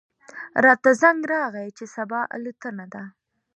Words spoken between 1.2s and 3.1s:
راغی چې صبا الوتنه ده.